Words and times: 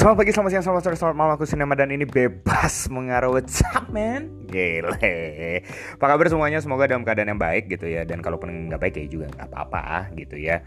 Selamat 0.00 0.16
pagi, 0.16 0.32
selamat 0.32 0.50
siang, 0.56 0.64
selamat 0.64 0.82
sore, 0.88 0.96
selamat 0.96 1.16
malam. 1.20 1.32
Aku 1.36 1.44
Sinema 1.44 1.76
dan 1.76 1.92
ini 1.92 2.08
bebas 2.08 2.88
mengaruh 2.88 3.36
What's 3.36 3.60
up 3.76 3.92
man? 3.92 4.48
Gile. 4.48 4.96
Apa 6.00 6.16
kabar 6.16 6.24
semuanya? 6.24 6.56
Semoga 6.64 6.88
dalam 6.88 7.04
keadaan 7.04 7.36
yang 7.36 7.36
baik 7.36 7.68
gitu 7.68 7.84
ya. 7.84 8.08
Dan 8.08 8.24
kalaupun 8.24 8.72
nggak 8.72 8.80
baik 8.80 8.96
ya 8.96 9.04
juga 9.12 9.26
nggak 9.28 9.52
apa-apa 9.52 10.08
gitu 10.16 10.40
ya. 10.40 10.64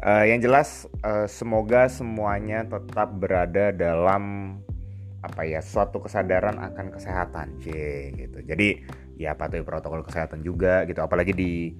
Uh, 0.00 0.24
Yang 0.24 0.40
jelas 0.48 0.68
uh, 1.04 1.28
semoga 1.28 1.92
semuanya 1.92 2.64
tetap 2.64 3.12
berada 3.20 3.68
dalam 3.68 4.56
apa 5.20 5.44
ya 5.44 5.60
suatu 5.60 6.00
kesadaran 6.00 6.56
akan 6.56 6.96
kesehatan 6.96 7.60
C 7.60 7.68
gitu. 8.16 8.40
Jadi 8.48 8.80
ya 9.20 9.36
patuhi 9.36 9.60
protokol 9.60 10.08
kesehatan 10.08 10.40
juga 10.40 10.88
gitu. 10.88 11.04
Apalagi 11.04 11.36
di 11.36 11.76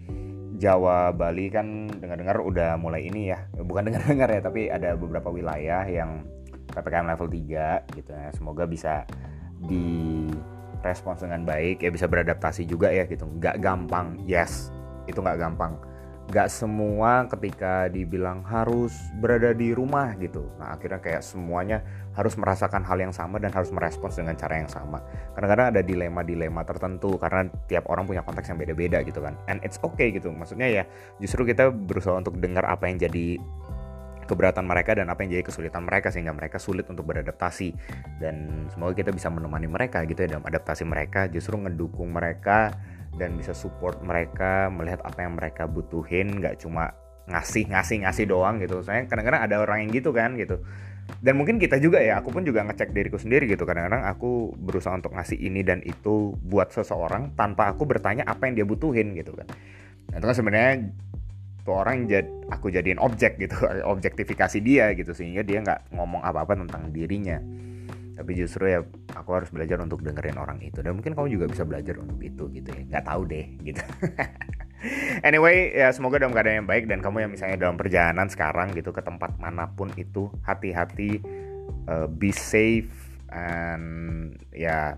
Jawa 0.61 1.17
Bali 1.17 1.49
kan 1.49 1.89
dengar-dengar 1.97 2.45
udah 2.45 2.77
mulai 2.77 3.09
ini 3.09 3.33
ya. 3.33 3.49
Bukan 3.57 3.85
dengar-dengar 3.89 4.29
ya 4.29 4.45
tapi 4.45 4.69
ada 4.69 4.93
beberapa 5.01 5.33
wilayah 5.33 5.89
yang 5.89 6.29
PPKM 6.71 7.07
level 7.11 7.29
3 7.29 7.99
gitu 7.99 8.11
ya. 8.11 8.31
Semoga 8.33 8.65
bisa 8.65 9.05
di 9.61 10.27
respons 10.81 11.21
dengan 11.21 11.45
baik 11.45 11.85
ya 11.85 11.91
bisa 11.93 12.09
beradaptasi 12.09 12.65
juga 12.65 12.89
ya 12.89 13.05
gitu. 13.05 13.29
Nggak 13.29 13.61
gampang 13.61 14.17
yes 14.25 14.73
itu 15.05 15.21
nggak 15.21 15.39
gampang. 15.39 15.77
Nggak 16.31 16.47
semua 16.47 17.27
ketika 17.27 17.91
dibilang 17.91 18.47
harus 18.47 18.95
berada 19.19 19.51
di 19.51 19.75
rumah 19.75 20.15
gitu. 20.15 20.47
Nah 20.63 20.79
akhirnya 20.79 21.03
kayak 21.03 21.27
semuanya 21.27 21.83
harus 22.15 22.39
merasakan 22.39 22.87
hal 22.87 23.03
yang 23.03 23.11
sama 23.11 23.43
dan 23.43 23.51
harus 23.51 23.75
merespons 23.75 24.15
dengan 24.15 24.39
cara 24.39 24.63
yang 24.63 24.71
sama. 24.71 25.03
Kadang-kadang 25.35 25.75
ada 25.75 25.83
dilema-dilema 25.83 26.63
tertentu 26.63 27.19
karena 27.19 27.51
tiap 27.67 27.91
orang 27.91 28.07
punya 28.07 28.23
konteks 28.23 28.47
yang 28.47 28.63
beda-beda 28.63 29.03
gitu 29.03 29.19
kan. 29.19 29.35
And 29.51 29.59
it's 29.67 29.83
okay 29.83 30.15
gitu. 30.15 30.31
Maksudnya 30.31 30.71
ya 30.71 30.83
justru 31.19 31.43
kita 31.43 31.75
berusaha 31.75 32.15
untuk 32.15 32.39
dengar 32.39 32.63
apa 32.63 32.87
yang 32.87 33.03
jadi 33.03 33.35
keberatan 34.31 34.63
mereka 34.63 34.95
dan 34.95 35.11
apa 35.11 35.27
yang 35.27 35.35
jadi 35.35 35.45
kesulitan 35.51 35.83
mereka 35.83 36.15
sehingga 36.15 36.31
mereka 36.31 36.63
sulit 36.63 36.87
untuk 36.87 37.03
beradaptasi. 37.11 37.75
Dan 38.23 38.71
semoga 38.71 38.95
kita 38.95 39.11
bisa 39.11 39.27
menemani 39.27 39.67
mereka 39.67 40.07
gitu 40.07 40.23
ya 40.23 40.39
dalam 40.39 40.47
adaptasi 40.47 40.87
mereka 40.87 41.27
justru 41.27 41.59
ngedukung 41.59 42.15
mereka 42.15 42.71
dan 43.19 43.35
bisa 43.35 43.51
support 43.51 43.99
mereka 44.07 44.71
melihat 44.71 45.03
apa 45.03 45.27
yang 45.27 45.35
mereka 45.35 45.67
butuhin 45.67 46.39
nggak 46.39 46.63
cuma 46.63 46.95
ngasih 47.27 47.67
ngasih 47.75 48.07
ngasih 48.07 48.25
doang 48.31 48.63
gitu. 48.63 48.87
Saya 48.87 49.11
kadang-kadang 49.11 49.43
ada 49.43 49.57
orang 49.59 49.87
yang 49.87 49.91
gitu 49.91 50.15
kan 50.15 50.39
gitu. 50.39 50.63
Dan 51.19 51.35
mungkin 51.35 51.59
kita 51.59 51.83
juga 51.83 51.99
ya 51.99 52.23
aku 52.23 52.31
pun 52.31 52.47
juga 52.47 52.63
ngecek 52.63 52.95
diriku 52.95 53.19
sendiri 53.19 53.51
gitu. 53.51 53.67
Kadang-kadang 53.67 54.07
aku 54.07 54.55
berusaha 54.55 54.95
untuk 54.95 55.11
ngasih 55.19 55.43
ini 55.43 55.67
dan 55.67 55.83
itu 55.83 56.39
buat 56.39 56.71
seseorang 56.71 57.35
tanpa 57.35 57.75
aku 57.75 57.83
bertanya 57.83 58.23
apa 58.31 58.47
yang 58.47 58.63
dia 58.63 58.67
butuhin 58.67 59.19
gitu 59.19 59.35
kan. 59.35 59.51
Nah, 60.11 60.17
itu 60.19 60.27
kan 60.27 60.37
sebenarnya 60.37 60.75
tuh 61.63 61.77
orang 61.77 62.09
jad, 62.09 62.27
aku 62.49 62.73
jadiin 62.73 62.99
objek 63.01 63.37
gitu 63.37 63.57
objektifikasi 63.95 64.59
dia 64.61 64.93
gitu 64.97 65.13
sehingga 65.13 65.45
dia 65.45 65.61
nggak 65.61 65.95
ngomong 65.95 66.25
apa-apa 66.25 66.57
tentang 66.57 66.93
dirinya. 66.93 67.39
Tapi 68.21 68.37
justru 68.37 68.69
ya 68.69 68.85
aku 69.17 69.31
harus 69.33 69.49
belajar 69.49 69.81
untuk 69.81 70.05
dengerin 70.05 70.37
orang 70.37 70.61
itu. 70.61 70.85
Dan 70.85 71.01
mungkin 71.01 71.17
kamu 71.17 71.41
juga 71.41 71.47
bisa 71.49 71.65
belajar 71.65 71.97
untuk 71.97 72.21
itu 72.21 72.53
gitu 72.53 72.69
ya. 72.69 72.83
Nggak 72.85 73.05
tahu 73.09 73.23
deh 73.25 73.47
gitu. 73.65 73.81
Anyway 75.21 75.77
ya 75.77 75.93
semoga 75.93 76.17
dalam 76.17 76.33
keadaan 76.33 76.65
yang 76.65 76.69
baik 76.69 76.89
dan 76.89 77.05
kamu 77.05 77.29
yang 77.29 77.33
misalnya 77.37 77.69
dalam 77.69 77.77
perjalanan 77.77 78.33
sekarang 78.33 78.73
gitu 78.73 78.97
ke 78.97 79.05
tempat 79.05 79.37
mana 79.37 79.69
pun 79.69 79.93
itu 80.01 80.33
hati-hati 80.41 81.21
uh, 81.85 82.09
be 82.09 82.33
safe 82.33 82.89
and 83.29 84.41
ya 84.57 84.97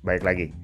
baik 0.00 0.24
lagi 0.24 0.56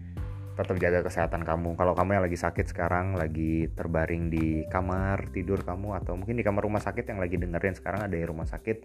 tetap 0.59 0.75
jaga 0.83 1.07
kesehatan 1.07 1.47
kamu. 1.47 1.79
Kalau 1.79 1.95
kamu 1.95 2.19
yang 2.19 2.25
lagi 2.27 2.35
sakit 2.35 2.67
sekarang, 2.67 3.15
lagi 3.15 3.71
terbaring 3.71 4.27
di 4.27 4.67
kamar 4.67 5.31
tidur 5.31 5.63
kamu 5.63 5.95
atau 6.03 6.19
mungkin 6.19 6.35
di 6.35 6.43
kamar 6.43 6.67
rumah 6.67 6.83
sakit 6.83 7.07
yang 7.07 7.23
lagi 7.23 7.39
dengerin 7.39 7.79
sekarang 7.79 8.11
ada 8.11 8.17
di 8.19 8.27
rumah 8.27 8.45
sakit, 8.45 8.83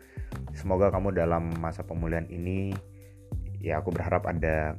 semoga 0.54 0.94
kamu 0.94 1.18
dalam 1.18 1.50
masa 1.58 1.82
pemulihan 1.82 2.30
ini 2.30 2.78
ya 3.64 3.82
aku 3.82 3.90
berharap 3.90 4.30
ada 4.30 4.78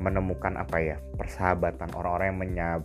menemukan 0.00 0.56
apa 0.56 0.80
ya 0.80 0.96
persahabatan 1.20 1.92
orang-orang 1.92 2.32
yang 2.32 2.40
menyab 2.40 2.80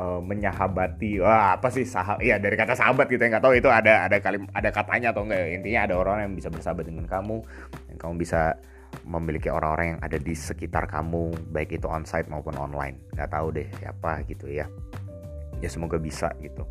uh, 0.00 0.20
menyahabati 0.24 1.20
wah 1.20 1.60
apa 1.60 1.68
sih 1.68 1.84
sahabat 1.84 2.24
ya 2.24 2.40
dari 2.40 2.56
kata 2.56 2.72
sahabat 2.72 3.06
gitu 3.12 3.20
ya 3.20 3.36
nggak 3.36 3.44
tahu 3.44 3.54
itu 3.60 3.68
ada 3.68 4.08
ada 4.08 4.16
kalim 4.18 4.48
ada 4.56 4.72
katanya 4.72 5.12
atau 5.12 5.28
enggak 5.28 5.60
intinya 5.60 5.80
ada 5.84 5.94
orang 6.00 6.16
yang 6.24 6.32
bisa 6.32 6.48
bersahabat 6.48 6.88
dengan 6.88 7.04
kamu 7.04 7.44
yang 7.92 7.98
kamu 8.00 8.14
bisa 8.16 8.56
memiliki 9.02 9.50
orang-orang 9.50 9.98
yang 9.98 10.00
ada 10.00 10.16
di 10.16 10.34
sekitar 10.34 10.86
kamu 10.86 11.34
baik 11.50 11.74
itu 11.74 11.90
onsite 11.90 12.30
maupun 12.30 12.54
online. 12.54 13.02
Nggak 13.18 13.30
tahu 13.34 13.46
deh 13.50 13.68
siapa 13.82 14.22
gitu 14.30 14.46
ya. 14.46 14.70
Ya 15.58 15.68
semoga 15.68 15.98
bisa 15.98 16.30
gitu. 16.38 16.62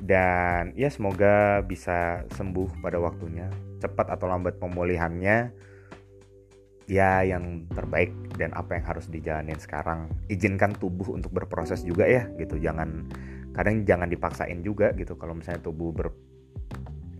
Dan 0.00 0.72
ya 0.72 0.88
semoga 0.88 1.60
bisa 1.60 2.24
sembuh 2.32 2.80
pada 2.80 2.96
waktunya 2.96 3.52
cepat 3.78 4.16
atau 4.16 4.26
lambat 4.30 4.56
pemulihannya. 4.56 5.52
Ya 6.90 7.22
yang 7.22 7.70
terbaik 7.72 8.10
dan 8.36 8.52
apa 8.58 8.76
yang 8.76 8.84
harus 8.84 9.06
dijalanin 9.06 9.60
sekarang. 9.60 10.10
Izinkan 10.26 10.74
tubuh 10.76 11.14
untuk 11.14 11.30
berproses 11.30 11.86
juga 11.86 12.08
ya 12.08 12.26
gitu. 12.36 12.58
Jangan 12.58 13.06
kadang 13.52 13.84
jangan 13.84 14.08
dipaksain 14.08 14.64
juga 14.64 14.96
gitu 14.96 15.14
kalau 15.20 15.36
misalnya 15.36 15.60
tubuh 15.60 15.92
ber 15.92 16.08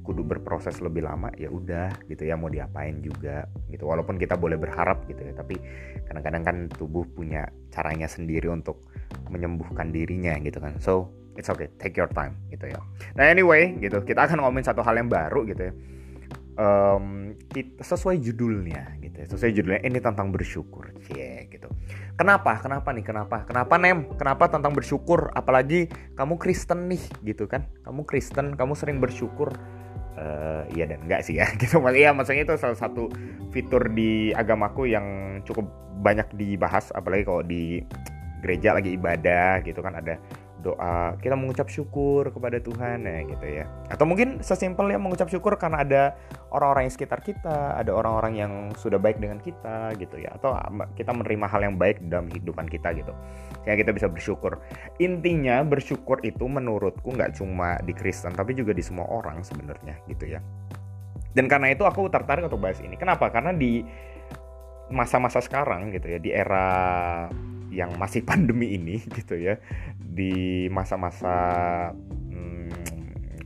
kudu 0.02 0.26
berproses 0.26 0.82
lebih 0.82 1.06
lama 1.06 1.30
ya 1.38 1.48
udah 1.48 1.94
gitu 2.10 2.26
ya 2.26 2.34
mau 2.34 2.50
diapain 2.50 2.98
juga 3.00 3.46
gitu. 3.70 3.86
Walaupun 3.86 4.18
kita 4.18 4.34
boleh 4.34 4.58
berharap 4.58 5.06
gitu 5.06 5.22
ya 5.22 5.32
tapi 5.32 5.56
kadang-kadang 6.04 6.42
kan 6.42 6.56
tubuh 6.74 7.06
punya 7.06 7.46
caranya 7.70 8.10
sendiri 8.10 8.50
untuk 8.50 8.82
menyembuhkan 9.30 9.94
dirinya 9.94 10.36
gitu 10.42 10.58
kan. 10.58 10.76
So 10.82 11.14
it's 11.38 11.48
okay 11.48 11.70
take 11.80 11.96
your 11.96 12.10
time 12.10 12.36
gitu 12.52 12.68
ya. 12.68 12.82
Nah 13.16 13.30
anyway 13.30 13.78
gitu 13.78 14.02
kita 14.02 14.28
akan 14.28 14.42
ngomongin 14.42 14.68
satu 14.68 14.84
hal 14.84 14.98
yang 14.98 15.08
baru 15.08 15.46
gitu 15.48 15.70
ya. 15.70 15.74
Um, 16.52 17.32
kita, 17.48 17.80
sesuai 17.80 18.20
judulnya 18.20 19.00
gitu 19.00 19.16
ya 19.16 19.26
sesuai 19.32 19.56
judulnya 19.56 19.80
ini 19.88 20.04
tentang 20.04 20.28
bersyukur 20.28 20.92
cie 21.08 21.48
gitu. 21.48 21.72
Kenapa? 22.12 22.60
Kenapa 22.60 22.92
nih? 22.92 23.04
Kenapa? 23.08 23.48
Kenapa 23.48 23.80
nem? 23.80 24.04
Kenapa 24.20 24.52
tentang 24.52 24.76
bersyukur? 24.76 25.32
Apalagi 25.32 25.88
kamu 26.12 26.36
Kristen 26.36 26.92
nih 26.92 27.00
gitu 27.24 27.48
kan? 27.48 27.72
Kamu 27.88 28.04
Kristen 28.04 28.52
kamu 28.52 28.76
sering 28.76 29.00
bersyukur 29.00 29.56
uh, 30.18 30.62
iya 30.72 30.84
dan 30.88 31.00
enggak 31.04 31.22
sih 31.24 31.38
ya 31.38 31.46
gitu. 31.60 31.78
Iya 31.82 32.12
maksudnya 32.12 32.44
itu 32.44 32.54
salah 32.58 32.78
satu 32.78 33.08
fitur 33.52 33.92
di 33.92 34.32
agamaku 34.32 34.88
yang 34.90 35.06
cukup 35.44 35.68
banyak 36.02 36.26
dibahas 36.34 36.90
apalagi 36.92 37.22
kalau 37.22 37.42
di 37.46 37.84
gereja 38.42 38.74
lagi 38.74 38.98
ibadah 38.98 39.62
gitu 39.62 39.78
kan 39.78 39.94
ada 39.94 40.18
doa 40.62 41.18
kita 41.18 41.34
mengucap 41.34 41.66
syukur 41.66 42.30
kepada 42.30 42.62
Tuhan 42.62 43.02
ya 43.02 43.18
gitu 43.26 43.46
ya. 43.46 43.66
Atau 43.90 44.06
mungkin 44.06 44.38
sesimpel 44.40 44.94
ya 44.94 44.98
mengucap 45.02 45.26
syukur 45.26 45.58
karena 45.58 45.82
ada 45.82 46.02
orang-orang 46.54 46.86
yang 46.86 46.94
sekitar 46.94 47.20
kita 47.20 47.74
ada 47.74 47.90
orang-orang 47.90 48.32
yang 48.38 48.52
sudah 48.78 49.02
baik 49.02 49.18
dengan 49.18 49.42
kita 49.42 49.92
gitu 49.98 50.22
ya. 50.22 50.38
Atau 50.38 50.54
kita 50.94 51.10
menerima 51.10 51.46
hal 51.50 51.60
yang 51.66 51.74
baik 51.74 51.98
dalam 52.06 52.30
kehidupan 52.30 52.70
kita 52.70 52.94
gitu. 52.94 53.10
Sehingga 53.66 53.76
kita 53.82 53.90
bisa 53.90 54.06
bersyukur. 54.06 54.62
Intinya 55.02 55.66
bersyukur 55.66 56.22
itu 56.22 56.46
menurutku 56.46 57.10
nggak 57.10 57.36
cuma 57.42 57.76
di 57.82 57.92
Kristen 57.92 58.32
tapi 58.32 58.54
juga 58.54 58.70
di 58.70 58.80
semua 58.80 59.10
orang 59.10 59.42
sebenarnya 59.42 59.98
gitu 60.06 60.30
ya. 60.30 60.40
Dan 61.34 61.50
karena 61.50 61.74
itu 61.74 61.82
aku 61.82 62.06
tertarik 62.12 62.46
untuk 62.46 62.62
bahas 62.62 62.78
ini. 62.78 62.94
Kenapa? 62.94 63.32
Karena 63.32 63.50
di 63.50 63.82
masa-masa 64.92 65.40
sekarang 65.40 65.88
gitu 65.88 66.04
ya 66.04 66.20
di 66.20 66.28
era 66.28 66.68
yang 67.72 67.96
masih 67.96 68.22
pandemi 68.28 68.76
ini 68.76 69.00
gitu 69.00 69.40
ya. 69.40 69.56
Di 69.96 70.68
masa-masa 70.68 71.34
hmm, 71.96 72.92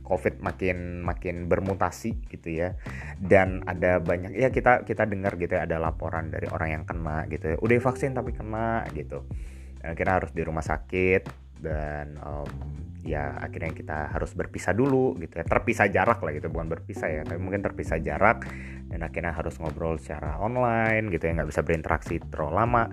COVID 0.03 0.43
makin 0.43 1.03
makin 1.03 1.47
bermutasi 1.47 2.27
gitu 2.27 2.47
ya. 2.51 2.75
Dan 3.19 3.63
ada 3.67 4.03
banyak 4.03 4.35
ya 4.35 4.51
kita 4.51 4.83
kita 4.83 5.07
dengar 5.07 5.39
gitu 5.39 5.55
ya 5.55 5.63
ada 5.63 5.79
laporan 5.79 6.31
dari 6.31 6.51
orang 6.51 6.81
yang 6.81 6.83
kena 6.83 7.27
gitu 7.31 7.55
ya. 7.55 7.57
Udah 7.59 7.75
vaksin 7.79 8.15
tapi 8.15 8.35
kena 8.35 8.83
gitu. 8.91 9.23
Dan 9.79 9.95
kita 9.95 10.19
harus 10.19 10.31
di 10.35 10.43
rumah 10.43 10.63
sakit 10.63 11.47
dan 11.63 12.19
um, 12.21 12.47
ya 13.07 13.33
akhirnya 13.39 13.71
kita 13.71 13.97
harus 14.11 14.35
berpisah 14.35 14.75
dulu 14.75 15.15
gitu 15.19 15.39
ya. 15.39 15.45
Terpisah 15.47 15.87
jarak 15.91 16.19
lah 16.23 16.31
gitu 16.35 16.47
bukan 16.51 16.67
berpisah 16.67 17.07
ya 17.07 17.21
tapi 17.23 17.39
mungkin 17.39 17.63
terpisah 17.63 17.99
jarak 18.03 18.47
dan 18.87 19.03
akhirnya 19.03 19.35
harus 19.35 19.59
ngobrol 19.59 19.99
secara 19.99 20.39
online 20.39 21.11
gitu 21.11 21.27
ya. 21.27 21.35
Nggak 21.35 21.49
bisa 21.51 21.61
berinteraksi 21.63 22.19
terlalu 22.31 22.53
lama 22.55 22.83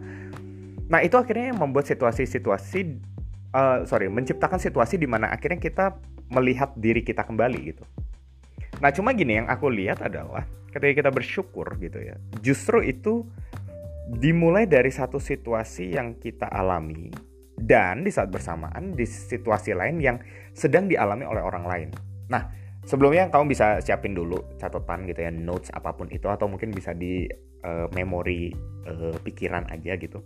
Nah 0.89 1.01
itu 1.01 1.17
akhirnya 1.17 1.57
membuat 1.57 1.89
situasi-situasi, 1.89 2.81
uh, 3.57 3.89
sorry, 3.89 4.13
menciptakan 4.13 4.61
situasi 4.61 5.01
di 5.01 5.09
mana 5.09 5.33
akhirnya 5.33 5.61
kita 5.61 5.97
melihat 6.29 6.77
diri 6.77 7.01
kita 7.01 7.25
kembali 7.25 7.59
gitu. 7.73 7.85
Nah 8.81 8.91
cuma 8.93 9.15
gini 9.17 9.41
yang 9.41 9.49
aku 9.49 9.71
lihat 9.71 10.05
adalah 10.05 10.45
ketika 10.75 11.07
kita 11.07 11.11
bersyukur 11.15 11.79
gitu 11.79 12.03
ya, 12.03 12.19
justru 12.43 12.83
itu 12.85 13.25
dimulai 14.05 14.69
dari 14.69 14.93
satu 14.93 15.17
situasi 15.17 15.97
yang 15.97 16.21
kita 16.21 16.45
alami 16.51 17.09
dan 17.57 18.05
di 18.05 18.13
saat 18.13 18.29
bersamaan 18.29 18.93
di 18.93 19.09
situasi 19.09 19.73
lain 19.73 19.97
yang 20.03 20.21
sedang 20.53 20.91
dialami 20.91 21.25
oleh 21.25 21.41
orang 21.41 21.65
lain. 21.65 21.89
Nah 22.29 22.51
sebelumnya 22.85 23.33
kamu 23.33 23.57
bisa 23.57 23.81
siapin 23.81 24.13
dulu 24.13 24.37
catatan 24.61 25.09
gitu 25.09 25.25
ya 25.25 25.33
notes 25.33 25.73
apa 25.73 25.97
pun 25.97 26.13
itu 26.13 26.29
atau 26.29 26.45
mungkin 26.45 26.71
bisa 26.75 26.93
di 26.93 27.25
uh, 27.65 27.89
memori 27.97 28.53
uh, 28.85 29.17
pikiran 29.25 29.65
aja 29.73 29.97
gitu 29.97 30.21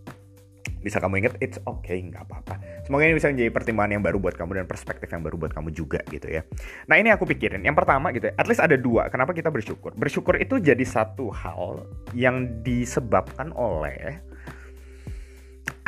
bisa 0.81 1.03
kamu 1.03 1.25
ingat 1.27 1.35
it's 1.43 1.59
okay 1.67 1.99
nggak 2.01 2.27
apa-apa 2.29 2.85
semoga 2.87 3.05
ini 3.07 3.19
bisa 3.19 3.31
menjadi 3.31 3.51
pertimbangan 3.51 3.91
yang 3.99 4.05
baru 4.05 4.19
buat 4.23 4.35
kamu 4.39 4.63
dan 4.63 4.67
perspektif 4.71 5.11
yang 5.11 5.23
baru 5.27 5.37
buat 5.37 5.53
kamu 5.53 5.75
juga 5.75 6.01
gitu 6.09 6.31
ya 6.31 6.43
nah 6.87 6.97
ini 6.97 7.11
aku 7.11 7.27
pikirin 7.27 7.63
yang 7.63 7.75
pertama 7.75 8.15
gitu 8.15 8.31
ya 8.31 8.35
at 8.39 8.47
least 8.47 8.63
ada 8.63 8.79
dua 8.79 9.11
kenapa 9.11 9.35
kita 9.35 9.51
bersyukur 9.51 9.93
bersyukur 9.99 10.39
itu 10.39 10.63
jadi 10.63 10.85
satu 10.87 11.31
hal 11.35 11.87
yang 12.15 12.63
disebabkan 12.63 13.51
oleh 13.55 14.23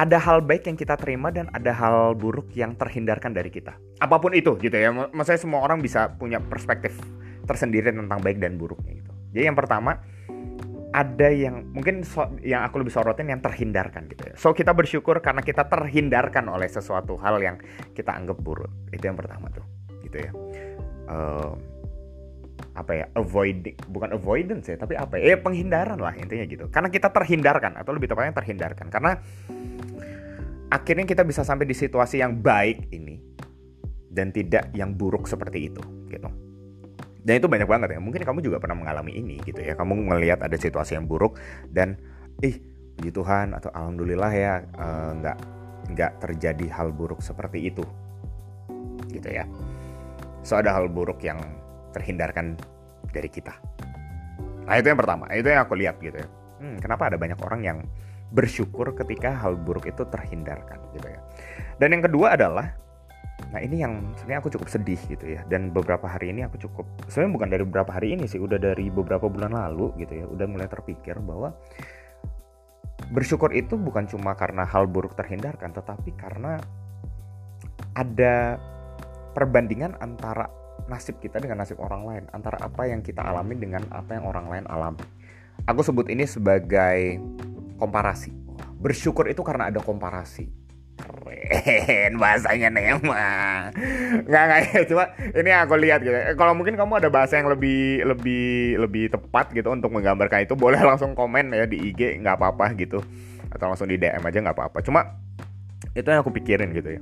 ada 0.01 0.17
hal 0.17 0.41
baik 0.41 0.65
yang 0.65 0.81
kita 0.81 0.97
terima 0.97 1.29
dan 1.29 1.53
ada 1.53 1.77
hal 1.77 2.17
buruk 2.17 2.57
yang 2.57 2.73
terhindarkan 2.73 3.37
dari 3.37 3.53
kita. 3.53 3.77
Apa 4.01 4.17
pun 4.17 4.33
itu 4.33 4.57
gitu 4.57 4.73
ya. 4.73 4.89
Maksudnya 4.89 5.37
semua 5.37 5.61
orang 5.61 5.85
bisa 5.85 6.09
punya 6.17 6.41
perspektif 6.41 6.97
tersendiri 7.45 7.93
tentang 7.93 8.17
baik 8.25 8.41
dan 8.41 8.57
buruknya 8.57 8.97
gitu. 8.97 9.13
Jadi 9.37 9.45
yang 9.45 9.59
pertama 9.59 10.01
ada 10.91 11.29
yang 11.31 11.71
mungkin 11.71 12.03
so, 12.03 12.27
yang 12.43 12.67
aku 12.67 12.83
lebih 12.83 12.91
sorotin 12.91 13.31
yang 13.31 13.39
terhindarkan 13.39 14.11
gitu 14.11 14.31
ya. 14.31 14.35
So 14.35 14.51
kita 14.51 14.75
bersyukur 14.75 15.23
karena 15.23 15.43
kita 15.43 15.71
terhindarkan 15.71 16.51
oleh 16.51 16.67
sesuatu 16.67 17.15
hal 17.23 17.39
yang 17.39 17.57
kita 17.95 18.11
anggap 18.11 18.43
buruk. 18.43 18.71
Itu 18.91 19.07
yang 19.07 19.19
pertama 19.19 19.51
tuh, 19.55 19.63
gitu 20.03 20.19
ya. 20.19 20.31
Uh, 21.11 21.55
apa 22.77 22.93
ya 22.93 23.07
avoiding 23.17 23.77
bukan 23.91 24.15
avoidance 24.15 24.71
ya 24.71 24.77
tapi 24.79 24.95
apa 24.95 25.19
ya, 25.19 25.35
ya 25.35 25.39
penghindaran 25.43 25.99
lah 25.99 26.15
intinya 26.17 26.45
gitu 26.47 26.69
karena 26.69 26.89
kita 26.93 27.09
terhindarkan 27.13 27.77
atau 27.77 27.93
lebih 27.93 28.09
tepatnya 28.13 28.37
terhindarkan 28.37 28.87
karena 28.93 29.21
akhirnya 30.71 31.05
kita 31.09 31.27
bisa 31.27 31.43
sampai 31.43 31.67
di 31.67 31.75
situasi 31.75 32.23
yang 32.23 32.39
baik 32.39 32.89
ini 32.95 33.19
dan 34.13 34.31
tidak 34.31 34.71
yang 34.73 34.95
buruk 34.95 35.27
seperti 35.27 35.73
itu 35.73 35.83
gitu 36.09 36.31
dan 37.21 37.35
itu 37.41 37.47
banyak 37.47 37.69
banget 37.69 37.89
ya. 37.97 38.01
Mungkin 38.01 38.23
kamu 38.25 38.39
juga 38.41 38.57
pernah 38.59 38.77
mengalami 38.81 39.13
ini 39.17 39.37
gitu 39.45 39.61
ya. 39.61 39.77
Kamu 39.77 39.93
melihat 39.97 40.41
ada 40.41 40.57
situasi 40.57 40.97
yang 40.97 41.05
buruk 41.05 41.37
dan 41.69 42.01
ih 42.41 42.57
puji 42.97 43.11
Tuhan 43.13 43.57
atau 43.57 43.73
alhamdulillah 43.73 44.33
ya 44.33 44.53
uh, 44.77 45.11
nggak 45.17 45.39
nggak 45.97 46.13
terjadi 46.21 46.67
hal 46.73 46.93
buruk 46.93 47.21
seperti 47.21 47.73
itu. 47.73 47.85
Gitu 49.09 49.29
ya. 49.29 49.45
So 50.41 50.57
ada 50.57 50.73
hal 50.73 50.89
buruk 50.89 51.21
yang 51.21 51.41
terhindarkan 51.93 52.57
dari 53.13 53.29
kita. 53.29 53.53
Nah 54.65 54.75
itu 54.79 54.87
yang 54.89 55.01
pertama. 55.01 55.29
Itu 55.33 55.49
yang 55.51 55.65
aku 55.67 55.77
lihat 55.77 56.01
gitu 56.01 56.17
ya. 56.17 56.29
Hmm, 56.61 56.77
kenapa 56.77 57.09
ada 57.09 57.17
banyak 57.17 57.41
orang 57.41 57.61
yang 57.65 57.79
bersyukur 58.31 58.95
ketika 58.95 59.35
hal 59.35 59.59
buruk 59.59 59.91
itu 59.91 60.07
terhindarkan 60.07 60.79
gitu 60.95 61.09
ya. 61.11 61.21
Dan 61.81 61.97
yang 61.99 62.05
kedua 62.07 62.39
adalah 62.39 62.77
Nah 63.51 63.59
ini 63.59 63.83
yang 63.83 64.15
sebenarnya 64.15 64.41
aku 64.47 64.51
cukup 64.55 64.69
sedih 64.71 65.01
gitu 65.11 65.27
ya. 65.27 65.43
Dan 65.51 65.75
beberapa 65.75 66.07
hari 66.07 66.31
ini 66.31 66.47
aku 66.47 66.59
cukup 66.63 66.87
sebenarnya 67.11 67.33
bukan 67.35 67.49
dari 67.51 67.63
beberapa 67.67 67.91
hari 67.91 68.09
ini 68.15 68.25
sih 68.31 68.39
udah 68.39 68.59
dari 68.59 68.87
beberapa 68.89 69.27
bulan 69.27 69.55
lalu 69.55 69.91
gitu 69.99 70.23
ya 70.23 70.27
udah 70.31 70.47
mulai 70.47 70.71
terpikir 70.71 71.19
bahwa 71.19 71.55
bersyukur 73.11 73.51
itu 73.51 73.75
bukan 73.75 74.07
cuma 74.07 74.39
karena 74.39 74.63
hal 74.63 74.87
buruk 74.87 75.19
terhindarkan 75.19 75.75
tetapi 75.75 76.15
karena 76.15 76.63
ada 77.99 78.61
perbandingan 79.35 79.99
antara 79.99 80.47
nasib 80.87 81.19
kita 81.19 81.43
dengan 81.43 81.63
nasib 81.63 81.79
orang 81.83 82.03
lain 82.07 82.25
antara 82.31 82.59
apa 82.63 82.87
yang 82.87 83.03
kita 83.03 83.23
alami 83.23 83.59
dengan 83.59 83.83
apa 83.91 84.15
yang 84.15 84.25
orang 84.31 84.47
lain 84.47 84.65
alami. 84.71 85.03
Aku 85.67 85.83
sebut 85.83 86.09
ini 86.09 86.25
sebagai 86.25 87.19
komparasi. 87.77 88.33
Bersyukur 88.81 89.29
itu 89.29 89.45
karena 89.45 89.69
ada 89.69 89.83
komparasi 89.83 90.60
keren 91.01 92.15
bahasanya 92.17 92.71
Nema 92.71 93.27
nggak 94.27 94.43
nggak 94.47 94.61
ya 94.71 94.81
cuma 94.91 95.05
ini 95.35 95.51
aku 95.51 95.75
lihat 95.79 96.01
gitu. 96.03 96.15
Kalau 96.39 96.55
mungkin 96.55 96.79
kamu 96.79 97.03
ada 97.03 97.09
bahasa 97.11 97.39
yang 97.39 97.51
lebih 97.51 98.07
lebih 98.07 98.79
lebih 98.79 99.05
tepat 99.11 99.51
gitu 99.51 99.71
untuk 99.71 99.91
menggambarkan 99.91 100.47
itu 100.47 100.55
boleh 100.55 100.79
langsung 100.83 101.19
komen 101.19 101.51
ya 101.51 101.67
di 101.67 101.91
IG 101.91 102.23
nggak 102.23 102.39
apa-apa 102.39 102.75
gitu. 102.79 103.03
Atau 103.51 103.67
langsung 103.67 103.91
di 103.91 103.99
DM 103.99 104.23
aja 104.23 104.39
nggak 104.39 104.57
apa-apa. 104.57 104.79
Cuma 104.87 105.19
itu 105.91 106.07
yang 106.07 106.23
aku 106.23 106.31
pikirin 106.31 106.71
gitu 106.71 106.99
ya. 106.99 107.01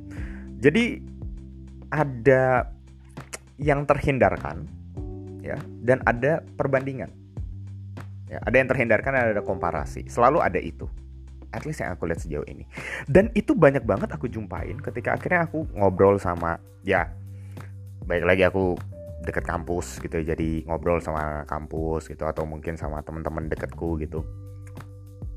Jadi 0.58 1.04
ada 1.92 2.72
yang 3.60 3.84
terhindarkan 3.84 4.64
ya 5.44 5.60
dan 5.84 6.00
ada 6.08 6.40
perbandingan. 6.56 7.12
Ya 8.28 8.40
ada 8.44 8.56
yang 8.56 8.68
terhindarkan 8.68 9.12
dan 9.12 9.24
ada 9.36 9.44
komparasi. 9.44 10.08
Selalu 10.08 10.40
ada 10.40 10.60
itu 10.60 10.88
at 11.52 11.64
least 11.64 11.80
yang 11.80 11.96
aku 11.96 12.08
lihat 12.08 12.20
sejauh 12.20 12.44
ini. 12.48 12.64
Dan 13.08 13.32
itu 13.32 13.56
banyak 13.56 13.84
banget 13.84 14.12
aku 14.12 14.28
jumpain 14.28 14.76
ketika 14.80 15.16
akhirnya 15.16 15.48
aku 15.48 15.64
ngobrol 15.72 16.20
sama 16.20 16.60
ya 16.84 17.08
baik 18.08 18.24
lagi 18.24 18.42
aku 18.48 18.76
deket 19.24 19.44
kampus 19.44 20.00
gitu 20.00 20.24
jadi 20.24 20.64
ngobrol 20.64 21.02
sama 21.04 21.44
kampus 21.44 22.08
gitu 22.08 22.24
atau 22.24 22.48
mungkin 22.48 22.76
sama 22.76 23.00
teman-teman 23.04 23.48
deketku 23.48 23.96
gitu. 24.00 24.24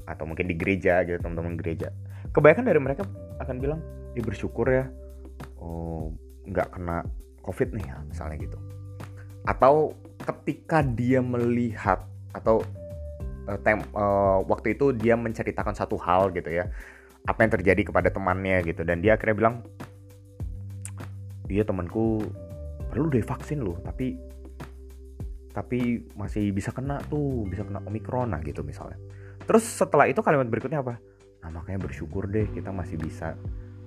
Atau 0.08 0.28
mungkin 0.28 0.52
di 0.52 0.56
gereja 0.60 1.04
gitu 1.08 1.20
teman-teman 1.20 1.56
gereja. 1.56 1.92
Kebanyakan 2.32 2.66
dari 2.68 2.80
mereka 2.80 3.04
akan 3.40 3.56
bilang 3.60 3.80
ya 4.16 4.22
bersyukur 4.24 4.68
ya 4.68 4.88
oh 5.60 6.12
nggak 6.48 6.76
kena 6.76 7.08
covid 7.42 7.72
nih 7.76 7.86
ya 7.88 7.98
misalnya 8.08 8.38
gitu. 8.40 8.58
Atau 9.48 9.96
ketika 10.22 10.86
dia 10.86 11.24
melihat 11.24 12.06
atau 12.32 12.62
tem 13.60 13.84
uh, 13.92 14.40
waktu 14.48 14.80
itu 14.80 14.96
dia 14.96 15.20
menceritakan 15.20 15.76
satu 15.76 16.00
hal 16.00 16.32
gitu 16.32 16.48
ya. 16.48 16.72
Apa 17.28 17.44
yang 17.46 17.52
terjadi 17.54 17.82
kepada 17.92 18.10
temannya 18.10 18.64
gitu. 18.64 18.88
Dan 18.88 19.04
dia 19.04 19.20
akhirnya 19.20 19.36
bilang 19.36 19.56
iya 21.52 21.68
temanku 21.68 22.24
perlu 22.88 23.12
deh 23.12 23.24
vaksin 23.24 23.60
loh 23.60 23.76
tapi 23.84 24.16
tapi 25.52 26.08
masih 26.16 26.56
bisa 26.56 26.72
kena 26.72 27.04
tuh 27.12 27.44
bisa 27.48 27.68
kena 27.68 27.84
omikron. 27.84 28.32
Nah 28.32 28.40
gitu 28.40 28.64
misalnya. 28.64 29.00
Terus 29.44 29.68
setelah 29.68 30.08
itu 30.08 30.24
kalimat 30.24 30.48
berikutnya 30.48 30.80
apa? 30.80 30.96
Nah 31.44 31.50
makanya 31.52 31.84
bersyukur 31.84 32.30
deh 32.32 32.48
kita 32.56 32.72
masih 32.72 32.96
bisa 32.96 33.36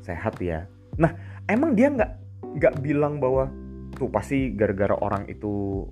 sehat 0.05 0.37
ya. 0.45 0.69
Nah 1.01 1.17
emang 1.49 1.73
dia 1.73 1.89
nggak 1.89 2.13
nggak 2.61 2.75
bilang 2.85 3.17
bahwa 3.19 3.49
tuh 3.95 4.11
pasti 4.11 4.53
gara-gara 4.53 4.93
orang 4.99 5.25
itu 5.31 5.87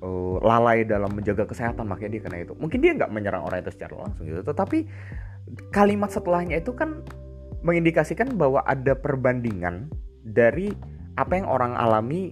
uh, 0.00 0.36
lalai 0.42 0.84
dalam 0.84 1.10
menjaga 1.12 1.48
kesehatan 1.48 1.88
makanya 1.88 2.18
dia 2.18 2.22
kena 2.28 2.38
itu. 2.44 2.54
Mungkin 2.56 2.78
dia 2.80 2.92
nggak 2.94 3.10
menyerang 3.10 3.44
orang 3.44 3.64
itu 3.64 3.72
secara 3.74 4.08
langsung 4.08 4.24
gitu 4.28 4.42
tetapi 4.44 4.88
kalimat 5.72 6.12
setelahnya 6.12 6.60
itu 6.60 6.76
kan 6.76 7.02
mengindikasikan 7.64 8.38
bahwa 8.38 8.62
ada 8.62 8.94
perbandingan 8.94 9.90
dari 10.22 10.70
apa 11.18 11.34
yang 11.34 11.48
orang 11.50 11.74
alami 11.74 12.30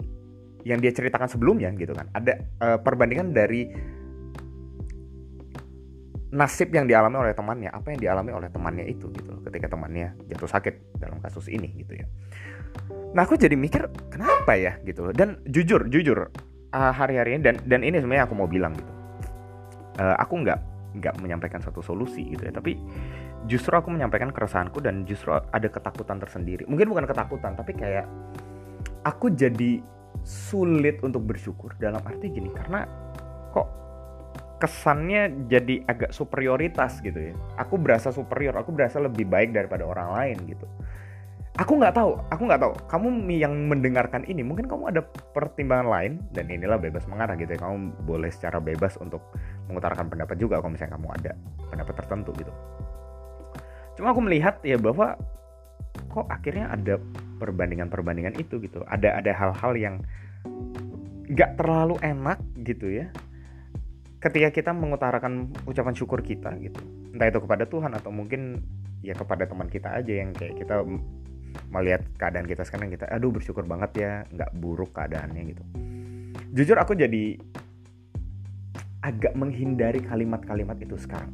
yang 0.62 0.79
dia 0.82 0.91
ceritakan 0.91 1.31
sebelumnya 1.31 1.70
gitu 1.75 1.94
kan. 1.94 2.11
Ada 2.14 2.32
uh, 2.62 2.79
perbandingan 2.82 3.35
dari 3.35 3.70
nasib 6.35 6.75
yang 6.75 6.91
dialami 6.91 7.17
oleh 7.23 7.32
temannya 7.32 7.70
apa 7.70 7.94
yang 7.94 8.00
dialami 8.03 8.31
oleh 8.35 8.49
temannya 8.50 8.85
itu 8.85 9.08
gitu 9.14 9.41
ketika 9.47 9.73
temannya 9.73 10.12
jatuh 10.26 10.50
sakit 10.50 10.99
dalam 10.99 11.23
kasus 11.23 11.47
ini 11.47 11.70
gitu 11.81 11.97
ya. 11.97 12.06
Nah 13.14 13.25
aku 13.25 13.38
jadi 13.38 13.55
mikir 13.55 13.88
kenapa 14.11 14.58
ya 14.58 14.76
gitu 14.82 15.14
dan 15.14 15.41
jujur 15.47 15.87
jujur 15.87 16.29
uh, 16.77 16.93
hari-hari 16.93 17.41
ini 17.41 17.41
dan 17.41 17.56
dan 17.65 17.81
ini 17.81 17.97
sebenarnya 17.97 18.29
aku 18.29 18.37
mau 18.37 18.45
bilang 18.45 18.77
gitu. 18.77 18.93
Uh, 19.97 20.17
aku 20.21 20.45
nggak 20.45 20.61
nggak 21.01 21.15
menyampaikan 21.25 21.61
satu 21.65 21.81
solusi 21.81 22.25
gitu 22.37 22.49
ya 22.49 22.53
tapi 22.53 22.77
justru 23.49 23.73
aku 23.73 23.93
menyampaikan 23.93 24.33
keresahanku 24.33 24.81
dan 24.85 25.09
justru 25.09 25.33
ada 25.33 25.69
ketakutan 25.73 26.21
tersendiri. 26.21 26.69
Mungkin 26.69 26.93
bukan 26.93 27.09
ketakutan 27.09 27.56
tapi 27.56 27.73
kayak 27.73 28.05
aku 29.09 29.33
jadi 29.33 29.81
sulit 30.21 31.01
untuk 31.01 31.25
bersyukur. 31.25 31.73
Dalam 31.81 32.05
arti 32.05 32.29
gini 32.29 32.53
karena 32.53 32.85
kok 33.56 33.69
kesannya 34.61 35.49
jadi 35.49 35.85
agak 35.89 36.13
superioritas 36.13 37.01
gitu 37.01 37.33
ya. 37.33 37.35
Aku 37.56 37.81
berasa 37.81 38.13
superior 38.13 38.56
aku 38.61 38.73
berasa 38.77 39.01
lebih 39.01 39.25
baik 39.25 39.56
daripada 39.56 39.89
orang 39.89 40.13
lain 40.13 40.37
gitu 40.45 40.69
aku 41.56 41.72
nggak 41.81 41.94
tahu 41.96 42.13
aku 42.29 42.43
nggak 42.44 42.60
tahu. 42.60 42.72
Kamu 42.89 43.06
yang 43.32 43.55
mendengarkan 43.69 44.22
ini 44.29 44.44
mungkin 44.44 44.69
kamu 44.69 44.93
ada 44.93 45.03
pertimbangan 45.32 45.89
lain 45.89 46.13
dan 46.36 46.53
inilah 46.53 46.77
bebas 46.77 47.08
mengarah 47.08 47.34
gitu 47.36 47.56
ya. 47.56 47.60
Kamu 47.60 48.05
boleh 48.05 48.29
secara 48.29 48.60
bebas 48.60 49.01
untuk 49.01 49.25
mengutarakan 49.69 50.13
pendapat 50.13 50.36
juga 50.36 50.60
kalau 50.60 50.72
misalnya 50.77 50.94
kamu 51.01 51.08
ada 51.17 51.32
pendapat 51.72 51.94
tertentu 52.05 52.31
gitu. 52.36 52.53
Cuma 53.96 54.13
aku 54.13 54.20
melihat 54.20 54.60
ya 54.60 54.77
bahwa 54.77 55.17
kok 56.13 56.29
akhirnya 56.29 56.69
ada 56.69 57.01
perbandingan-perbandingan 57.41 58.36
itu 58.36 58.60
gitu. 58.60 58.84
Ada 58.84 59.25
ada 59.25 59.32
hal-hal 59.32 59.72
yang 59.77 59.94
nggak 61.27 61.58
terlalu 61.58 61.98
enak 62.06 62.39
gitu 62.63 62.86
ya 62.86 63.10
ketika 64.22 64.48
kita 64.51 64.70
mengutarakan 64.75 65.55
ucapan 65.69 65.94
syukur 65.94 66.22
kita 66.25 66.51
gitu. 66.58 66.81
Entah 67.15 67.31
itu 67.31 67.39
kepada 67.43 67.65
Tuhan 67.69 67.93
atau 67.94 68.10
mungkin 68.10 68.58
ya 69.05 69.15
kepada 69.15 69.46
teman 69.46 69.70
kita 69.70 70.03
aja 70.03 70.13
yang 70.13 70.34
kayak 70.34 70.58
kita 70.58 70.82
melihat 71.70 72.03
keadaan 72.17 72.46
kita 72.46 72.63
sekarang 72.63 72.89
kita 72.94 73.11
aduh 73.11 73.35
bersyukur 73.35 73.67
banget 73.67 73.91
ya 73.99 74.13
nggak 74.31 74.51
buruk 74.56 74.94
keadaannya 74.94 75.43
gitu. 75.51 75.63
Jujur 76.55 76.79
aku 76.79 76.94
jadi 76.94 77.37
agak 79.05 79.39
menghindari 79.39 80.03
kalimat-kalimat 80.03 80.79
itu 80.82 80.99
sekarang. 80.99 81.31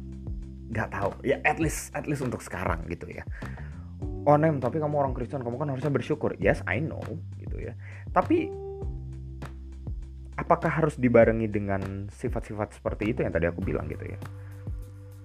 Nggak 0.73 0.89
tahu. 0.93 1.11
Ya 1.25 1.41
at 1.45 1.57
least 1.57 1.93
at 1.97 2.05
least 2.09 2.21
untuk 2.25 2.41
sekarang 2.41 2.85
gitu 2.89 3.09
ya. 3.09 3.25
Oh 4.23 4.39
nem 4.39 4.61
tapi 4.61 4.79
kamu 4.79 4.95
orang 4.95 5.13
Kristen 5.13 5.43
kamu 5.43 5.57
kan 5.59 5.69
harusnya 5.73 5.91
bersyukur. 5.93 6.33
Yes 6.37 6.61
I 6.69 6.81
know 6.81 7.03
gitu 7.41 7.59
ya. 7.59 7.73
Tapi 8.13 8.49
apakah 10.37 10.69
harus 10.69 10.97
dibarengi 10.97 11.45
dengan 11.45 12.09
sifat-sifat 12.09 12.77
seperti 12.77 13.13
itu 13.13 13.19
yang 13.21 13.33
tadi 13.33 13.45
aku 13.49 13.61
bilang 13.61 13.85
gitu 13.89 14.05
ya? 14.05 14.17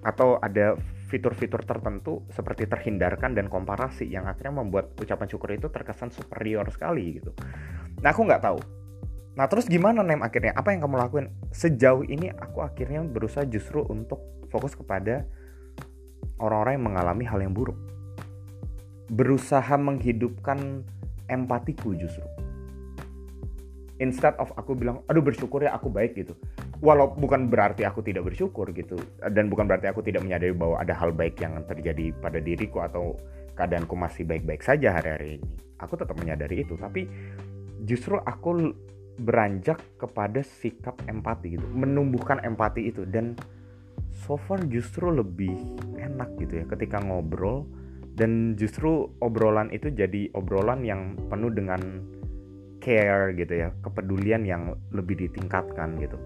Atau 0.05 0.37
ada 0.39 0.77
fitur-fitur 1.09 1.65
tertentu 1.65 2.21
seperti 2.29 2.69
terhindarkan 2.69 3.33
dan 3.33 3.49
komparasi 3.49 4.05
yang 4.05 4.29
akhirnya 4.29 4.61
membuat 4.61 4.93
ucapan 5.01 5.25
syukur 5.25 5.49
itu 5.57 5.67
terkesan 5.73 6.13
superior 6.13 6.69
sekali 6.69 7.17
gitu. 7.17 7.33
Nah 8.05 8.13
aku 8.13 8.29
nggak 8.29 8.45
tahu. 8.45 8.59
Nah 9.33 9.49
terus 9.49 9.65
gimana 9.65 10.05
Nem 10.05 10.21
akhirnya? 10.21 10.53
Apa 10.53 10.69
yang 10.69 10.85
kamu 10.85 10.95
lakuin? 11.01 11.27
Sejauh 11.49 12.05
ini 12.05 12.29
aku 12.29 12.61
akhirnya 12.61 13.01
berusaha 13.01 13.43
justru 13.49 13.81
untuk 13.89 14.21
fokus 14.53 14.77
kepada 14.77 15.25
orang-orang 16.37 16.77
yang 16.77 16.85
mengalami 16.93 17.25
hal 17.25 17.41
yang 17.41 17.57
buruk. 17.57 17.75
Berusaha 19.09 19.73
menghidupkan 19.73 20.85
empatiku 21.25 21.97
justru 21.97 22.38
instead 23.99 24.35
of 24.39 24.49
aku 24.55 24.73
bilang 24.73 25.03
aduh 25.11 25.21
bersyukur 25.23 25.63
ya 25.63 25.75
aku 25.75 25.91
baik 25.91 26.15
gitu. 26.15 26.33
Walau 26.79 27.11
bukan 27.11 27.51
berarti 27.51 27.83
aku 27.83 27.99
tidak 27.99 28.31
bersyukur 28.31 28.71
gitu. 28.71 28.95
Dan 29.31 29.51
bukan 29.51 29.67
berarti 29.67 29.91
aku 29.91 29.99
tidak 30.01 30.23
menyadari 30.23 30.55
bahwa 30.55 30.79
ada 30.79 30.95
hal 30.95 31.11
baik 31.11 31.39
yang 31.43 31.59
terjadi 31.67 32.15
pada 32.17 32.39
diriku 32.39 32.81
atau 32.83 33.19
keadaanku 33.59 33.93
masih 33.93 34.23
baik-baik 34.23 34.63
saja 34.63 34.95
hari-hari 34.95 35.43
ini. 35.43 35.47
Aku 35.83 35.99
tetap 35.99 36.15
menyadari 36.15 36.63
itu 36.63 36.79
tapi 36.79 37.07
justru 37.83 38.15
aku 38.19 38.71
beranjak 39.19 39.83
kepada 39.99 40.39
sikap 40.39 40.95
empati 41.11 41.59
gitu. 41.59 41.67
Menumbuhkan 41.75 42.39
empati 42.39 42.87
itu 42.87 43.03
dan 43.03 43.35
so 44.23 44.39
far 44.39 44.63
justru 44.71 45.11
lebih 45.11 45.55
enak 45.99 46.39
gitu 46.39 46.63
ya 46.63 46.65
ketika 46.71 47.03
ngobrol. 47.03 47.67
Dan 48.19 48.59
justru 48.59 49.07
obrolan 49.23 49.71
itu 49.71 49.95
jadi 49.95 50.27
obrolan 50.35 50.83
yang 50.83 51.15
penuh 51.31 51.55
dengan 51.55 51.79
care 52.79 53.35
gitu 53.35 53.53
ya 53.53 53.69
kepedulian 53.83 54.43
yang 54.47 54.73
lebih 54.95 55.19
ditingkatkan 55.27 55.99
gitu. 55.99 56.17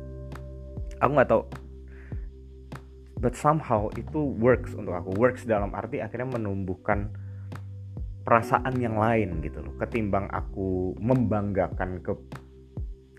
Aku 1.01 1.11
nggak 1.17 1.29
tahu 1.29 1.43
but 3.23 3.39
somehow 3.39 3.87
itu 3.95 4.35
works 4.35 4.75
untuk 4.75 4.91
aku. 4.91 5.15
Works 5.15 5.47
dalam 5.47 5.71
arti 5.71 6.03
akhirnya 6.03 6.35
menumbuhkan 6.35 7.07
perasaan 8.27 8.79
yang 8.79 8.99
lain 8.99 9.43
gitu 9.43 9.59
loh 9.59 9.75
ketimbang 9.79 10.31
aku 10.31 10.95
membanggakan 10.99 12.03
ke 12.03 12.11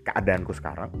keadaanku 0.05 0.53
sekarang. 0.53 0.93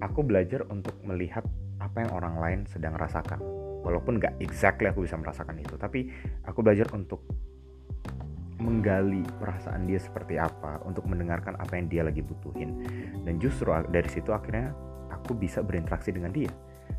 Aku 0.00 0.24
belajar 0.24 0.64
untuk 0.68 0.96
melihat 1.04 1.44
apa 1.80 2.04
yang 2.04 2.12
orang 2.16 2.36
lain 2.40 2.60
sedang 2.68 2.96
rasakan. 2.96 3.40
Walaupun 3.84 4.18
nggak 4.18 4.40
exactly 4.42 4.88
aku 4.88 5.04
bisa 5.04 5.14
merasakan 5.20 5.60
itu 5.60 5.76
tapi 5.76 6.08
aku 6.42 6.64
belajar 6.64 6.88
untuk 6.96 7.22
menggali 8.56 9.20
perasaan 9.36 9.84
dia 9.84 10.00
seperti 10.00 10.40
apa 10.40 10.80
untuk 10.88 11.04
mendengarkan 11.04 11.60
apa 11.60 11.76
yang 11.76 11.86
dia 11.92 12.02
lagi 12.04 12.24
butuhin. 12.24 12.80
Dan 13.24 13.36
justru 13.36 13.68
dari 13.92 14.08
situ 14.08 14.32
akhirnya 14.32 14.72
aku 15.12 15.36
bisa 15.36 15.60
berinteraksi 15.60 16.12
dengan 16.12 16.32
dia. 16.32 16.48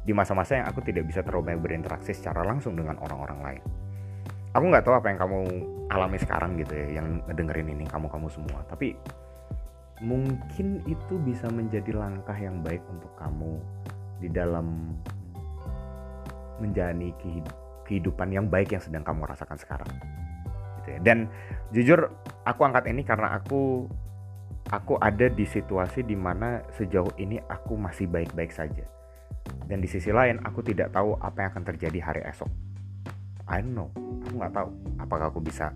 Di 0.05 0.13
masa-masa 0.13 0.61
yang 0.61 0.67
aku 0.69 0.83
tidak 0.85 1.09
bisa 1.09 1.25
terlalu 1.25 1.53
banyak 1.53 1.61
berinteraksi 1.63 2.13
secara 2.13 2.45
langsung 2.45 2.77
dengan 2.77 3.01
orang-orang 3.01 3.39
lain. 3.41 3.63
Aku 4.53 4.65
nggak 4.69 4.85
tahu 4.85 4.95
apa 4.97 5.07
yang 5.09 5.19
kamu 5.19 5.39
alami 5.89 6.17
sekarang 6.19 6.51
gitu 6.61 6.73
ya 6.73 7.01
yang 7.01 7.21
ngedengerin 7.25 7.73
ini 7.73 7.85
kamu-kamu 7.89 8.27
semua. 8.29 8.61
Tapi 8.69 8.93
mungkin 10.05 10.85
itu 10.85 11.15
bisa 11.25 11.49
menjadi 11.49 11.89
langkah 11.97 12.37
yang 12.37 12.61
baik 12.61 12.85
untuk 12.85 13.09
kamu 13.17 13.57
di 14.21 14.29
dalam 14.29 14.93
menjalani 16.61 17.13
kehidupan 17.85 18.33
yang 18.33 18.45
baik 18.49 18.73
yang 18.73 18.81
sedang 18.81 19.05
kamu 19.05 19.29
rasakan 19.29 19.57
sekarang 19.61 19.89
gitu 20.88 20.96
ya. 20.96 21.00
Dan 21.03 21.27
jujur 21.75 22.08
aku 22.48 22.63
angkat 22.63 22.88
ini 22.88 23.03
karena 23.03 23.36
aku 23.36 23.91
aku 24.72 24.96
ada 25.03 25.27
di 25.27 25.44
situasi 25.44 26.08
di 26.08 26.15
mana 26.15 26.63
sejauh 26.79 27.12
ini 27.20 27.44
aku 27.44 27.75
masih 27.75 28.08
baik-baik 28.08 28.56
saja. 28.56 28.88
Dan 29.67 29.84
di 29.84 29.91
sisi 29.91 30.15
lain 30.15 30.39
aku 30.48 30.63
tidak 30.63 30.96
tahu 30.96 31.20
apa 31.20 31.44
yang 31.44 31.50
akan 31.51 31.65
terjadi 31.75 32.00
hari 32.00 32.22
esok. 32.24 32.48
I 33.51 33.60
don't 33.60 33.75
know. 33.75 33.91
Aku 34.27 34.39
nggak 34.39 34.56
tahu 34.56 34.70
apakah 35.03 35.27
aku 35.27 35.44
bisa 35.44 35.75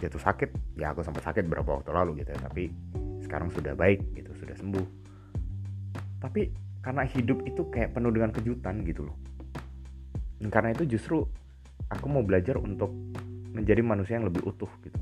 jatuh 0.00 0.20
sakit. 0.20 0.80
Ya 0.80 0.96
aku 0.96 1.04
sempat 1.04 1.24
sakit 1.28 1.44
beberapa 1.44 1.76
waktu 1.76 1.92
lalu 1.92 2.24
gitu 2.24 2.32
ya. 2.32 2.40
Tapi 2.40 2.72
sekarang 3.20 3.52
sudah 3.52 3.76
baik 3.76 4.00
gitu, 4.16 4.32
sudah 4.36 4.56
sembuh. 4.56 4.86
Tapi 6.20 6.52
karena 6.80 7.04
hidup 7.04 7.44
itu 7.44 7.68
kayak 7.68 7.96
penuh 7.96 8.12
dengan 8.12 8.32
kejutan 8.32 8.80
gitu 8.84 9.08
loh. 9.08 9.16
Dan 10.36 10.52
karena 10.52 10.76
itu 10.76 10.84
justru 10.96 11.24
aku 11.88 12.06
mau 12.12 12.20
belajar 12.20 12.60
untuk 12.60 12.92
menjadi 13.56 13.80
manusia 13.80 14.20
yang 14.20 14.28
lebih 14.28 14.44
utuh 14.44 14.68
gitu. 14.84 15.00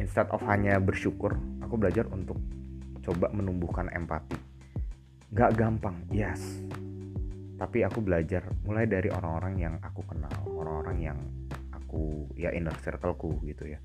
Instead 0.00 0.32
of 0.32 0.40
hanya 0.48 0.80
bersyukur 0.80 1.36
aku 1.60 1.76
belajar 1.76 2.08
untuk 2.08 2.40
coba 3.04 3.28
menumbuhkan 3.36 3.92
empati. 3.92 4.40
Gak 5.36 5.52
gampang 5.60 6.08
yes. 6.08 6.40
Tapi 7.60 7.84
aku 7.84 8.00
belajar 8.00 8.48
mulai 8.64 8.88
dari 8.88 9.12
orang-orang 9.12 9.54
yang 9.60 9.74
aku 9.84 10.00
kenal 10.08 10.32
orang-orang 10.48 11.12
yang 11.12 11.18
aku 11.76 12.24
ya 12.34 12.48
inner 12.56 12.74
circleku 12.80 13.36
gitu 13.44 13.68
ya. 13.68 13.78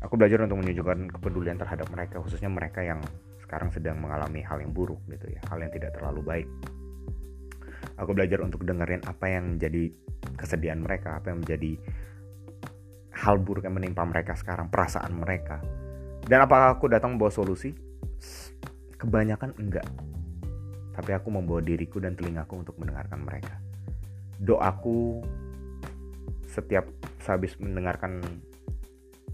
Aku 0.00 0.16
belajar 0.16 0.40
untuk 0.40 0.64
menunjukkan 0.64 1.12
kepedulian 1.20 1.60
terhadap 1.60 1.92
mereka 1.92 2.18
khususnya 2.24 2.48
mereka 2.48 2.80
yang 2.80 3.04
sekarang 3.44 3.68
sedang 3.68 4.00
mengalami 4.00 4.40
hal 4.40 4.58
yang 4.64 4.72
buruk 4.72 4.98
gitu 5.12 5.28
ya. 5.28 5.40
Hal 5.52 5.60
yang 5.60 5.70
tidak 5.70 5.92
terlalu 5.92 6.24
baik. 6.24 6.48
Aku 8.00 8.16
belajar 8.16 8.40
untuk 8.42 8.64
dengerin 8.64 9.04
apa 9.06 9.28
yang 9.28 9.54
menjadi 9.54 9.92
kesedihan 10.34 10.80
mereka 10.80 11.20
apa 11.20 11.30
yang 11.30 11.44
menjadi 11.44 11.78
hal 13.24 13.40
buruk 13.40 13.64
yang 13.64 13.80
menimpa 13.80 14.04
mereka 14.04 14.36
sekarang, 14.36 14.68
perasaan 14.68 15.16
mereka. 15.16 15.64
Dan 16.20 16.44
apakah 16.44 16.76
aku 16.76 16.92
datang 16.92 17.16
membawa 17.16 17.32
solusi? 17.32 17.72
Kebanyakan 19.00 19.56
enggak. 19.56 19.88
Tapi 20.92 21.10
aku 21.16 21.32
membawa 21.32 21.64
diriku 21.64 21.98
dan 22.04 22.12
telingaku 22.12 22.60
untuk 22.60 22.76
mendengarkan 22.76 23.24
mereka. 23.24 23.56
Doaku 24.36 25.24
setiap 26.44 26.84
sehabis 27.24 27.56
mendengarkan 27.56 28.20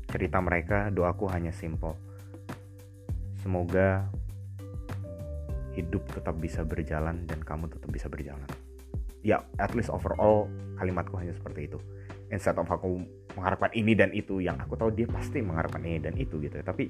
cerita 0.06 0.38
mereka, 0.38 0.88
doaku 0.94 1.26
hanya 1.30 1.50
simple. 1.50 1.98
Semoga 3.42 4.06
hidup 5.74 6.02
tetap 6.10 6.34
bisa 6.38 6.62
berjalan 6.62 7.26
dan 7.26 7.42
kamu 7.42 7.70
tetap 7.70 7.90
bisa 7.90 8.06
berjalan. 8.06 8.46
Ya, 9.20 9.44
at 9.60 9.76
least 9.76 9.92
overall 9.92 10.48
kalimatku 10.80 11.14
hanya 11.20 11.36
seperti 11.36 11.68
itu. 11.68 11.78
Instead 12.32 12.56
of 12.56 12.66
aku 12.70 13.04
mengharapkan 13.36 13.70
ini 13.74 13.92
dan 13.94 14.10
itu 14.10 14.42
yang 14.42 14.58
aku 14.58 14.74
tahu 14.74 14.90
dia 14.94 15.06
pasti 15.06 15.42
mengharapkan 15.42 15.82
ini 15.84 15.98
dan 16.02 16.14
itu 16.18 16.38
gitu. 16.42 16.58
Tapi 16.60 16.84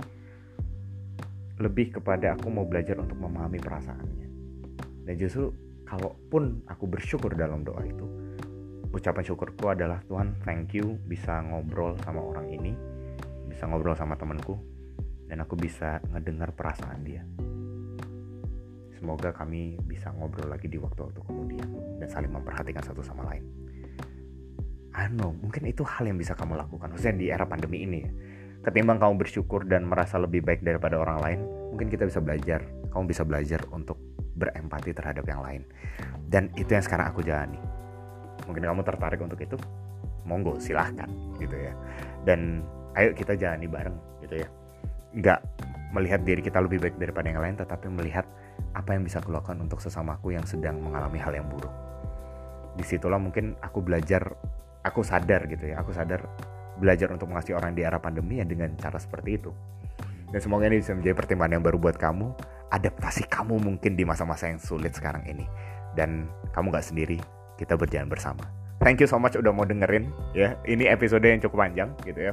lebih 1.61 2.01
kepada 2.01 2.37
aku 2.37 2.49
mau 2.49 2.65
belajar 2.65 2.97
untuk 2.97 3.21
memahami 3.21 3.61
perasaannya. 3.61 4.29
Dan 5.05 5.15
justru 5.21 5.53
kalaupun 5.85 6.65
aku 6.71 6.85
bersyukur 6.87 7.35
dalam 7.35 7.67
doa 7.67 7.83
itu 7.85 8.07
ucapan 8.91 9.23
syukurku 9.23 9.71
adalah 9.71 10.03
Tuhan 10.07 10.35
thank 10.43 10.75
you 10.75 10.99
bisa 11.07 11.39
ngobrol 11.47 11.95
sama 12.03 12.19
orang 12.23 12.51
ini 12.51 12.73
bisa 13.47 13.67
ngobrol 13.67 13.95
sama 13.95 14.19
temanku 14.19 14.59
dan 15.31 15.43
aku 15.47 15.55
bisa 15.55 16.03
ngedengar 16.11 16.51
perasaan 16.55 17.07
dia. 17.07 17.23
Semoga 18.99 19.31
kami 19.31 19.79
bisa 19.87 20.11
ngobrol 20.13 20.51
lagi 20.51 20.67
di 20.67 20.77
waktu-waktu 20.77 21.23
kemudian 21.23 21.69
dan 22.03 22.09
saling 22.11 22.31
memperhatikan 22.35 22.83
satu 22.85 23.01
sama 23.01 23.25
lain 23.31 23.47
Mungkin 25.09 25.65
itu 25.65 25.81
hal 25.87 26.05
yang 26.05 26.21
bisa 26.21 26.37
kamu 26.37 26.61
lakukan, 26.61 26.93
khususnya 26.93 27.17
di 27.17 27.27
era 27.33 27.49
pandemi 27.49 27.89
ini 27.89 27.99
ya. 28.05 28.11
Ketimbang 28.61 29.01
kamu 29.01 29.25
bersyukur 29.25 29.65
dan 29.65 29.89
merasa 29.89 30.21
lebih 30.21 30.45
baik 30.45 30.61
daripada 30.61 31.01
orang 31.01 31.19
lain, 31.25 31.41
mungkin 31.73 31.89
kita 31.89 32.05
bisa 32.05 32.21
belajar, 32.21 32.61
kamu 32.93 33.05
bisa 33.09 33.25
belajar 33.25 33.61
untuk 33.73 33.97
berempati 34.37 34.93
terhadap 34.93 35.25
yang 35.25 35.41
lain. 35.41 35.65
Dan 36.29 36.53
itu 36.61 36.77
yang 36.77 36.85
sekarang 36.85 37.09
aku 37.09 37.25
jalani. 37.25 37.57
Mungkin 38.45 38.61
kamu 38.61 38.85
tertarik 38.85 39.21
untuk 39.25 39.41
itu, 39.41 39.57
monggo 40.29 40.61
silahkan 40.61 41.09
gitu 41.41 41.57
ya. 41.57 41.73
Dan 42.29 42.61
ayo 43.01 43.17
kita 43.17 43.33
jalani 43.33 43.65
bareng 43.65 43.97
gitu 44.29 44.45
ya. 44.45 44.49
Nggak 45.17 45.41
melihat 45.97 46.21
diri 46.23 46.45
kita 46.45 46.61
lebih 46.61 46.85
baik 46.85 47.01
daripada 47.01 47.27
yang 47.33 47.41
lain, 47.41 47.57
tetapi 47.57 47.89
melihat 47.89 48.29
apa 48.77 48.93
yang 48.93 49.03
bisa 49.03 49.25
kulakukan 49.25 49.57
untuk 49.57 49.81
sesamaku 49.81 50.37
yang 50.37 50.45
sedang 50.45 50.79
mengalami 50.85 51.17
hal 51.17 51.33
yang 51.33 51.49
buruk. 51.49 51.73
Di 52.77 52.85
situlah 52.85 53.19
mungkin 53.19 53.57
aku 53.65 53.81
belajar 53.81 54.37
aku 54.81 55.05
sadar 55.05 55.45
gitu 55.49 55.71
ya 55.71 55.81
aku 55.81 55.93
sadar 55.93 56.25
belajar 56.81 57.13
untuk 57.13 57.29
mengasihi 57.29 57.53
orang 57.53 57.77
di 57.77 57.85
era 57.85 58.01
pandemi 58.01 58.41
ya 58.41 58.47
dengan 58.49 58.73
cara 58.81 58.97
seperti 58.97 59.37
itu. 59.37 59.53
Dan 60.33 60.41
semoga 60.41 60.65
ini 60.71 60.81
bisa 60.81 60.97
menjadi 60.97 61.15
pertimbangan 61.15 61.61
yang 61.61 61.65
baru 61.65 61.77
buat 61.77 62.01
kamu. 62.01 62.33
Adaptasi 62.73 63.29
kamu 63.29 63.61
mungkin 63.61 63.99
di 63.99 64.07
masa-masa 64.09 64.49
yang 64.49 64.63
sulit 64.63 64.97
sekarang 64.97 65.27
ini. 65.29 65.45
Dan 65.93 66.31
kamu 66.57 66.73
gak 66.73 66.87
sendiri 66.89 67.21
kita 67.61 67.77
berjalan 67.77 68.09
bersama. 68.09 68.47
Thank 68.81 69.05
you 69.05 69.09
so 69.11 69.21
much 69.21 69.37
udah 69.37 69.53
mau 69.53 69.69
dengerin 69.69 70.09
ya. 70.33 70.57
Ini 70.65 70.89
episode 70.89 71.27
yang 71.27 71.43
cukup 71.45 71.69
panjang 71.69 71.93
gitu 72.07 72.33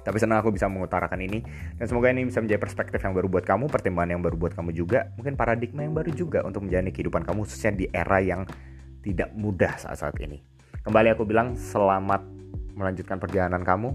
Tapi 0.00 0.16
senang 0.16 0.40
aku 0.40 0.50
bisa 0.50 0.64
mengutarakan 0.66 1.20
ini. 1.20 1.44
Dan 1.76 1.84
semoga 1.84 2.08
ini 2.08 2.24
bisa 2.24 2.40
menjadi 2.40 2.58
perspektif 2.58 2.98
yang 3.04 3.12
baru 3.12 3.28
buat 3.28 3.44
kamu 3.44 3.68
pertimbangan 3.68 4.16
yang 4.16 4.22
baru 4.24 4.36
buat 4.40 4.56
kamu 4.56 4.72
juga 4.72 5.12
mungkin 5.14 5.36
paradigma 5.36 5.84
yang 5.84 5.94
baru 5.94 6.10
juga 6.16 6.40
untuk 6.42 6.66
menjalani 6.66 6.90
kehidupan 6.90 7.22
kamu 7.22 7.44
khususnya 7.44 7.72
di 7.76 7.86
era 7.92 8.18
yang 8.18 8.48
tidak 9.04 9.28
mudah 9.36 9.76
saat-saat 9.76 10.16
ini 10.24 10.40
Kembali 10.80 11.12
aku 11.12 11.28
bilang 11.28 11.60
selamat 11.60 12.24
melanjutkan 12.72 13.20
perjalanan 13.20 13.60
kamu. 13.60 13.92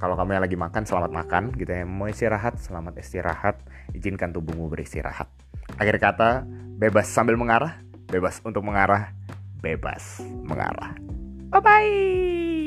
Kalau 0.00 0.16
kamu 0.16 0.40
yang 0.40 0.44
lagi 0.48 0.56
makan, 0.56 0.88
selamat 0.88 1.12
makan 1.12 1.42
gitu 1.60 1.68
ya. 1.68 1.84
Mau 1.84 2.08
istirahat, 2.08 2.56
selamat 2.56 2.96
istirahat. 3.04 3.60
Izinkan 3.92 4.32
tubuhmu 4.32 4.72
beristirahat. 4.72 5.28
Akhir 5.76 6.00
kata, 6.00 6.48
bebas 6.80 7.04
sambil 7.04 7.36
mengarah, 7.36 7.84
bebas 8.08 8.40
untuk 8.40 8.64
mengarah, 8.64 9.12
bebas 9.60 10.24
mengarah. 10.24 10.96
Bye 11.52 11.60
bye. 11.60 12.59